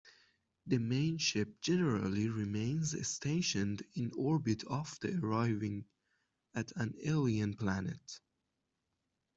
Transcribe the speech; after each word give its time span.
The 0.65 0.79
main 0.79 1.19
ship 1.19 1.61
generally 1.61 2.27
remains 2.27 3.07
stationed 3.07 3.83
in 3.93 4.11
orbit 4.17 4.63
after 4.67 5.15
arriving 5.23 5.85
at 6.55 6.71
an 6.75 6.95
alien 7.03 7.55
planet. 7.55 8.19